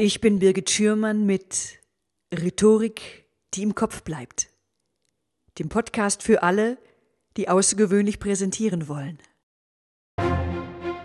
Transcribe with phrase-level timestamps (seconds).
[0.00, 1.80] Ich bin Birgit Schürmann mit
[2.32, 4.48] Rhetorik, die im Kopf bleibt.
[5.58, 6.78] Dem Podcast für alle,
[7.36, 9.18] die außergewöhnlich präsentieren wollen.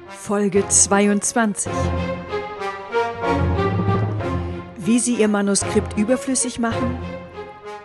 [0.10, 1.74] Folge 22.
[4.78, 7.00] Wie Sie Ihr Manuskript überflüssig machen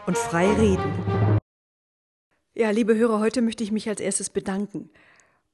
[0.05, 1.39] und frei reden.
[2.53, 4.91] Ja, liebe Hörer, heute möchte ich mich als erstes bedanken.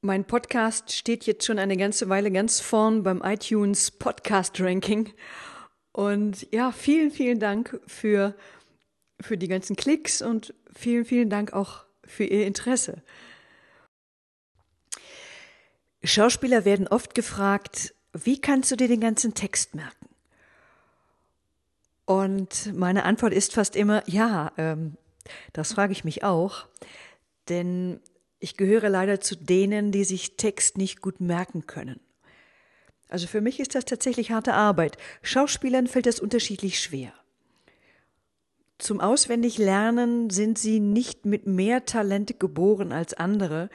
[0.05, 5.11] Mein Podcast steht jetzt schon eine ganze Weile ganz vorn beim iTunes Podcast Ranking.
[5.93, 8.37] Und ja, vielen, vielen Dank für,
[9.19, 13.03] für die ganzen Klicks und vielen, vielen Dank auch für Ihr Interesse.
[16.03, 20.11] Schauspieler werden oft gefragt, wie kannst du dir den ganzen Text merken?
[22.05, 24.99] Und meine Antwort ist fast immer, ja, ähm,
[25.55, 26.67] das frage ich mich auch.
[27.49, 28.01] Denn
[28.45, 31.99] ich gehöre leider zu denen, die sich Text nicht gut merken können.
[33.09, 34.99] Also für mich ist das tatsächlich harte Arbeit.
[35.23, 37.15] Schauspielern fällt das unterschiedlich schwer.
[38.77, 43.71] Zum Auswendiglernen sind sie nicht mit mehr Talente geboren als andere.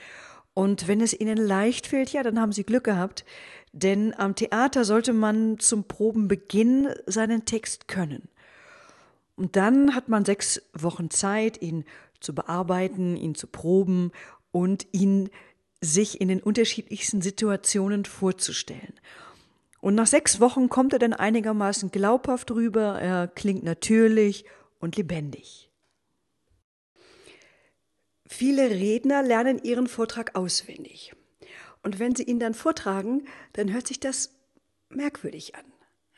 [0.54, 3.26] Und wenn es ihnen leicht fällt, ja, dann haben sie Glück gehabt.
[3.72, 8.30] Denn am Theater sollte man zum Probenbeginn seinen Text können.
[9.36, 11.86] Und dann hat man sechs Wochen Zeit, ihn
[12.20, 14.12] zu bearbeiten, ihn zu proben
[14.52, 15.30] und ihn
[15.82, 18.94] sich in den unterschiedlichsten Situationen vorzustellen.
[19.82, 24.44] Und nach sechs Wochen kommt er dann einigermaßen glaubhaft rüber, er klingt natürlich
[24.80, 25.70] und lebendig.
[28.26, 31.14] Viele Redner lernen ihren Vortrag auswendig.
[31.82, 34.36] Und wenn sie ihn dann vortragen, dann hört sich das
[34.90, 35.64] merkwürdig an.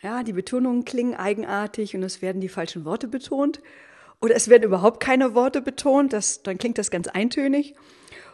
[0.02, 3.62] Ja, die Betonungen klingen eigenartig und es werden die falschen Worte betont.
[4.20, 7.76] Oder es werden überhaupt keine Worte betont, das, dann klingt das ganz eintönig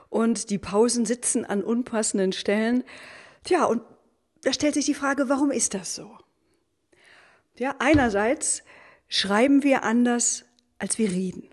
[0.10, 2.84] und die Pausen sitzen an unpassenden Stellen.
[3.44, 3.82] Tja, und
[4.44, 6.18] da stellt sich die Frage, warum ist das so?
[7.58, 8.64] Ja, einerseits
[9.08, 10.46] schreiben wir anders,
[10.80, 11.50] als wir reden.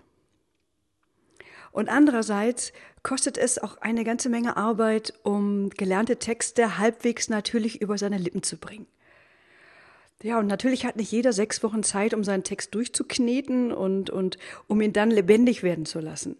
[1.71, 2.71] Und andererseits
[3.03, 8.43] kostet es auch eine ganze Menge Arbeit, um gelernte Texte halbwegs natürlich über seine Lippen
[8.43, 8.87] zu bringen.
[10.23, 14.37] Ja, und natürlich hat nicht jeder sechs Wochen Zeit, um seinen Text durchzukneten und, und
[14.67, 16.37] um ihn dann lebendig werden zu lassen.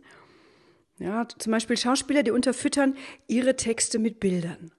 [0.97, 2.95] Ja, zum Beispiel Schauspieler, die unterfüttern
[3.27, 4.71] ihre Texte mit Bildern.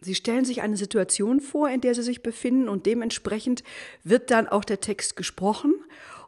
[0.00, 3.64] Sie stellen sich eine Situation vor, in der sie sich befinden und dementsprechend
[4.04, 5.74] wird dann auch der Text gesprochen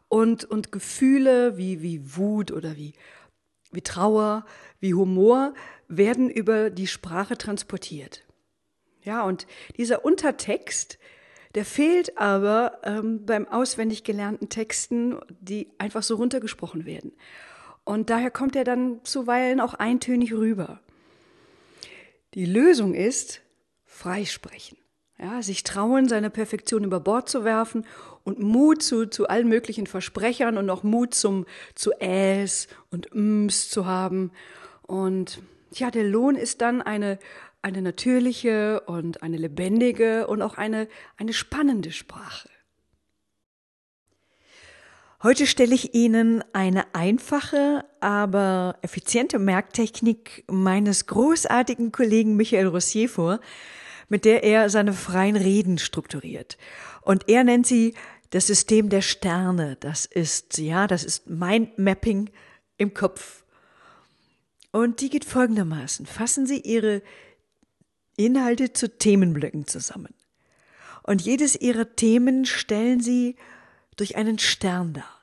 [0.09, 2.93] und, und Gefühle wie, wie Wut oder wie,
[3.71, 4.45] wie Trauer,
[4.81, 5.53] wie Humor
[5.87, 8.25] werden über die Sprache transportiert.
[9.03, 10.99] Ja, und dieser Untertext,
[11.55, 17.13] der fehlt aber ähm, beim auswendig gelernten Texten, die einfach so runtergesprochen werden.
[17.83, 20.81] Und daher kommt er dann zuweilen auch eintönig rüber.
[22.33, 23.41] Die Lösung ist
[23.85, 24.77] freisprechen.
[25.19, 27.85] Ja, sich trauen, seine Perfektion über Bord zu werfen
[28.23, 33.69] und Mut zu, zu allen möglichen Versprechern und auch Mut zum, zu Äs und Ms
[33.69, 34.31] zu haben.
[34.81, 35.41] Und
[35.73, 37.19] ja, der Lohn ist dann eine,
[37.61, 40.87] eine natürliche und eine lebendige und auch eine,
[41.17, 42.49] eine spannende Sprache.
[45.23, 53.39] Heute stelle ich Ihnen eine einfache, aber effiziente Merktechnik meines großartigen Kollegen Michael Rossier vor,
[54.09, 56.57] mit der er seine freien Reden strukturiert.
[57.01, 57.93] Und er nennt sie
[58.31, 59.77] das System der Sterne.
[59.79, 62.31] Das ist, ja, das ist Mindmapping
[62.77, 63.43] im Kopf.
[64.71, 66.07] Und die geht folgendermaßen.
[66.07, 67.03] Fassen Sie Ihre
[68.17, 70.15] Inhalte zu Themenblöcken zusammen.
[71.03, 73.35] Und jedes Ihrer Themen stellen Sie
[73.95, 75.21] durch einen Stern dar.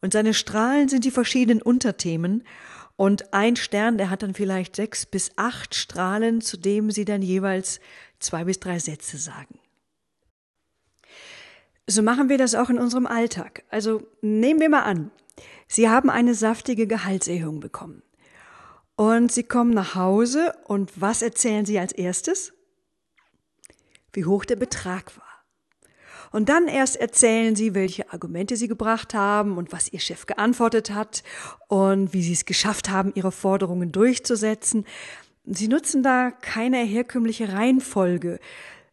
[0.00, 2.44] Und seine Strahlen sind die verschiedenen Unterthemen.
[2.96, 7.22] Und ein Stern, der hat dann vielleicht sechs bis acht Strahlen, zu dem sie dann
[7.22, 7.80] jeweils
[8.18, 9.58] zwei bis drei Sätze sagen.
[11.86, 13.64] So machen wir das auch in unserem Alltag.
[13.70, 15.10] Also nehmen wir mal an,
[15.68, 18.02] Sie haben eine saftige Gehaltserhöhung bekommen.
[18.96, 22.52] Und Sie kommen nach Hause und was erzählen Sie als erstes?
[24.12, 25.27] Wie hoch der Betrag war.
[26.30, 30.90] Und dann erst erzählen sie, welche Argumente sie gebracht haben und was ihr Chef geantwortet
[30.90, 31.22] hat
[31.68, 34.84] und wie sie es geschafft haben, ihre Forderungen durchzusetzen.
[35.44, 38.38] Sie nutzen da keine herkömmliche Reihenfolge.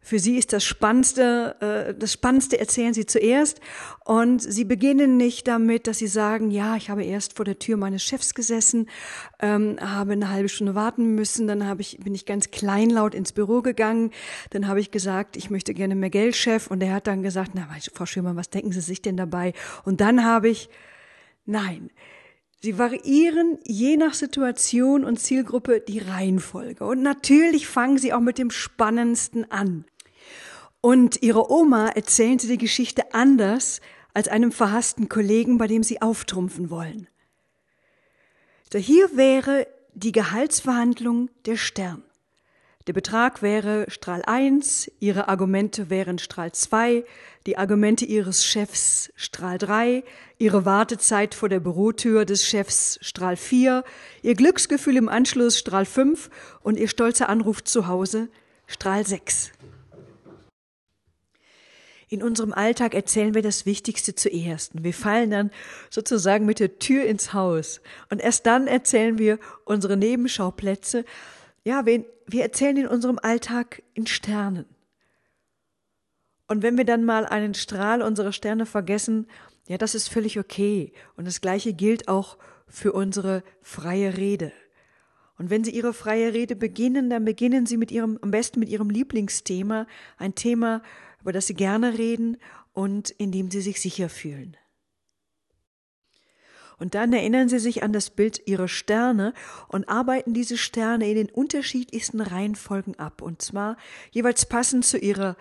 [0.06, 3.60] Für sie ist das Spannendste, äh, das Spannendste erzählen sie zuerst
[4.04, 7.76] und sie beginnen nicht damit, dass sie sagen, ja, ich habe erst vor der Tür
[7.76, 8.88] meines Chefs gesessen,
[9.40, 13.32] ähm, habe eine halbe Stunde warten müssen, dann habe ich, bin ich ganz kleinlaut ins
[13.32, 14.12] Büro gegangen,
[14.50, 17.50] dann habe ich gesagt, ich möchte gerne mehr Geld, Chef, und er hat dann gesagt,
[17.54, 19.54] na, Frau Schirmann, was denken Sie sich denn dabei?
[19.84, 20.70] Und dann habe ich,
[21.46, 21.90] nein,
[22.62, 26.84] Sie variieren je nach Situation und Zielgruppe die Reihenfolge.
[26.84, 29.84] Und natürlich fangen Sie auch mit dem Spannendsten an.
[30.86, 33.80] Und ihrer Oma erzählen sie die Geschichte anders
[34.14, 37.08] als einem verhassten Kollegen, bei dem sie auftrumpfen wollen.
[38.72, 42.04] So hier wäre die Gehaltsverhandlung der Stern.
[42.86, 47.04] Der Betrag wäre Strahl 1, Ihre Argumente wären Strahl 2,
[47.46, 50.04] die Argumente Ihres Chefs Strahl 3,
[50.38, 53.82] Ihre Wartezeit vor der Bürotür des Chefs Strahl 4,
[54.22, 56.30] Ihr Glücksgefühl im Anschluss Strahl 5
[56.62, 58.28] und Ihr stolzer Anruf zu Hause
[58.68, 59.50] Strahl 6.
[62.08, 64.80] In unserem Alltag erzählen wir das Wichtigste zuerst.
[64.80, 65.50] Wir fallen dann
[65.90, 67.80] sozusagen mit der Tür ins Haus.
[68.10, 71.04] Und erst dann erzählen wir unsere Nebenschauplätze.
[71.64, 74.66] Ja, wir, erzählen in unserem Alltag in Sternen.
[76.46, 79.26] Und wenn wir dann mal einen Strahl unserer Sterne vergessen,
[79.66, 80.92] ja, das ist völlig okay.
[81.16, 82.38] Und das Gleiche gilt auch
[82.68, 84.52] für unsere freie Rede.
[85.38, 88.68] Und wenn Sie Ihre freie Rede beginnen, dann beginnen Sie mit Ihrem, am besten mit
[88.68, 89.88] Ihrem Lieblingsthema,
[90.18, 90.82] ein Thema,
[91.26, 92.36] über das Sie gerne reden
[92.72, 94.56] und in dem Sie sich sicher fühlen.
[96.78, 99.34] Und dann erinnern Sie sich an das Bild Ihrer Sterne
[99.66, 103.22] und arbeiten diese Sterne in den unterschiedlichsten Reihenfolgen ab.
[103.22, 103.76] Und zwar
[104.12, 105.36] jeweils passend zu Ihrer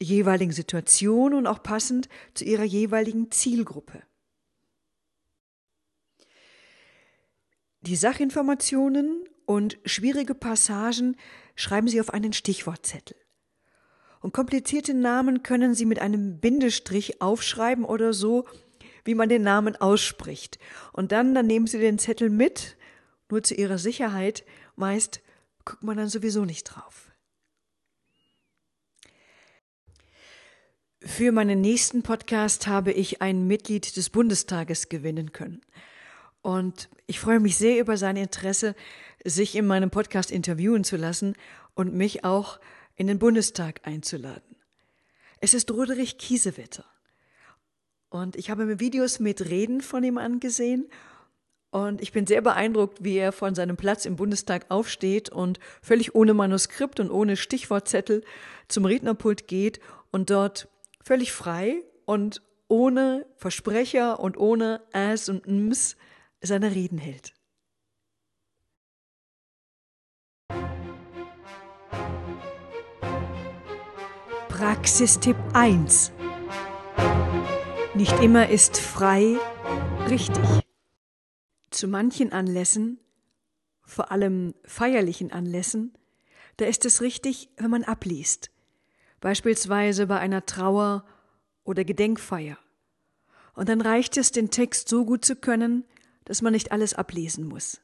[0.00, 4.04] jeweiligen Situation und auch passend zu Ihrer jeweiligen Zielgruppe.
[7.80, 11.16] Die Sachinformationen und schwierige Passagen
[11.56, 13.16] schreiben Sie auf einen Stichwortzettel.
[14.24, 18.46] Und komplizierte Namen können Sie mit einem Bindestrich aufschreiben oder so,
[19.04, 20.58] wie man den Namen ausspricht.
[20.94, 22.78] Und dann, dann nehmen Sie den Zettel mit,
[23.30, 24.46] nur zu Ihrer Sicherheit.
[24.76, 25.20] Meist
[25.66, 27.12] guckt man dann sowieso nicht drauf.
[31.02, 35.60] Für meinen nächsten Podcast habe ich ein Mitglied des Bundestages gewinnen können.
[36.40, 38.74] Und ich freue mich sehr über sein Interesse,
[39.22, 41.34] sich in meinem Podcast interviewen zu lassen
[41.74, 42.58] und mich auch
[42.96, 44.56] in den Bundestag einzuladen.
[45.40, 46.84] Es ist Roderich Kiesewetter.
[48.08, 50.88] Und ich habe mir Videos mit Reden von ihm angesehen
[51.74, 56.14] und ich bin sehr beeindruckt, wie er von seinem Platz im Bundestag aufsteht und völlig
[56.14, 58.22] ohne Manuskript und ohne Stichwortzettel
[58.68, 59.80] zum Rednerpult geht
[60.12, 60.68] und dort
[61.02, 65.96] völlig frei und ohne Versprecher und ohne Äs und Ms
[66.40, 67.34] seine Reden hält.
[74.64, 76.10] Praxistipp 1.
[77.94, 79.36] Nicht immer ist frei
[80.08, 80.42] richtig.
[81.68, 82.98] Zu manchen Anlässen,
[83.82, 85.92] vor allem feierlichen Anlässen,
[86.56, 88.50] da ist es richtig, wenn man abliest.
[89.20, 91.04] Beispielsweise bei einer Trauer
[91.64, 92.56] oder Gedenkfeier.
[93.52, 95.84] Und dann reicht es, den Text so gut zu können,
[96.24, 97.82] dass man nicht alles ablesen muss.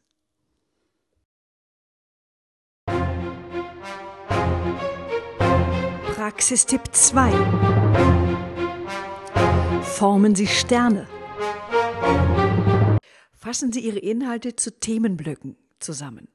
[6.20, 7.32] Praxistipp 2.
[9.80, 11.08] Formen Sie Sterne.
[13.32, 16.28] Fassen Sie Ihre Inhalte zu Themenblöcken zusammen.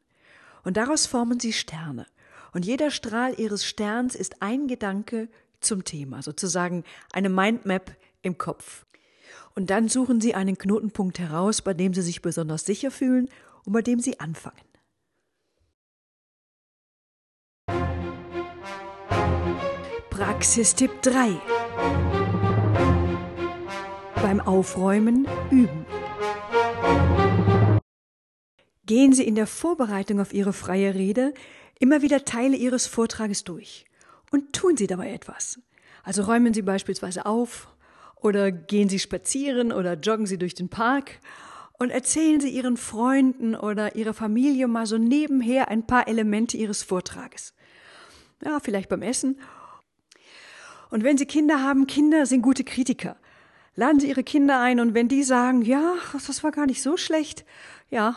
[0.63, 2.07] Und daraus formen Sie Sterne.
[2.51, 5.29] Und jeder Strahl Ihres Sterns ist ein Gedanke
[5.61, 6.83] zum Thema, sozusagen
[7.13, 8.87] eine Mindmap im Kopf.
[9.53, 13.29] Und dann suchen Sie einen Knotenpunkt heraus, bei dem Sie sich besonders sicher fühlen
[13.65, 14.57] und bei dem Sie anfangen.
[20.25, 21.39] Praxistipp 3.
[24.15, 25.85] Beim Aufräumen üben.
[28.87, 31.35] Gehen Sie in der Vorbereitung auf Ihre freie Rede
[31.79, 33.85] immer wieder Teile Ihres Vortrages durch
[34.31, 35.59] und tun Sie dabei etwas.
[36.03, 37.67] Also räumen Sie beispielsweise auf
[38.15, 41.19] oder gehen Sie spazieren oder joggen Sie durch den Park
[41.77, 46.81] und erzählen Sie Ihren Freunden oder Ihrer Familie mal so nebenher ein paar Elemente Ihres
[46.81, 47.53] Vortrages.
[48.43, 49.37] Ja, vielleicht beim Essen
[50.95, 53.17] und wenn Sie Kinder haben, Kinder sind gute Kritiker.
[53.75, 56.95] Laden Sie Ihre Kinder ein und wenn die sagen, ja, das war gar nicht so
[56.95, 57.43] schlecht,
[57.89, 58.15] ja,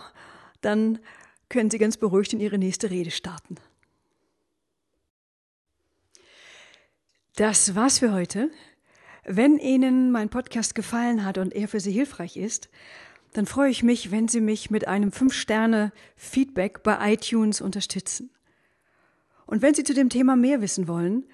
[0.61, 1.01] dann
[1.49, 3.57] können Sie ganz beruhigt in Ihre nächste Rede starten.
[7.35, 8.49] Das war's für heute.
[9.25, 12.69] Wenn Ihnen mein Podcast gefallen hat und er für Sie hilfreich ist,
[13.33, 18.31] dann freue ich mich, wenn Sie mich mit einem 5-Sterne-Feedback bei iTunes unterstützen.
[19.47, 21.25] Und wenn Sie zu dem Thema mehr wissen wollen,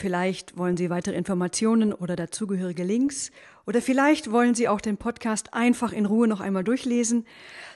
[0.00, 3.30] Vielleicht wollen Sie weitere Informationen oder dazugehörige Links
[3.66, 7.26] oder vielleicht wollen Sie auch den Podcast einfach in Ruhe noch einmal durchlesen.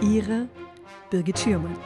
[0.01, 0.49] Ihre
[1.11, 1.77] Birgit Schürmann.